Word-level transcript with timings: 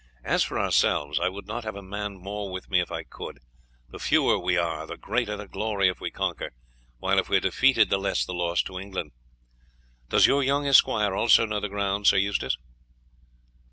As 0.23 0.41
for 0.43 0.57
ourselves, 0.57 1.19
I 1.19 1.29
would 1.29 1.45
not 1.45 1.63
have 1.63 1.75
a 1.75 1.83
man 1.83 2.15
more 2.17 2.51
with 2.51 2.71
me 2.71 2.79
if 2.79 2.91
I 2.91 3.03
could; 3.03 3.37
the 3.87 3.99
fewer 3.99 4.39
we 4.39 4.57
are 4.57 4.87
the 4.87 4.97
greater 4.97 5.37
the 5.37 5.47
glory 5.47 5.89
if 5.89 6.01
we 6.01 6.09
conquer, 6.09 6.53
while 6.97 7.19
if 7.19 7.29
we 7.29 7.37
are 7.37 7.39
defeated 7.39 7.91
the 7.91 7.99
less 7.99 8.25
the 8.25 8.33
loss 8.33 8.63
to 8.63 8.79
England. 8.79 9.11
Does 10.09 10.25
your 10.25 10.41
young 10.41 10.65
esquire 10.65 11.13
also 11.13 11.45
know 11.45 11.59
the 11.59 11.69
ground, 11.69 12.07
Sir 12.07 12.17
Eustace?" 12.17 12.57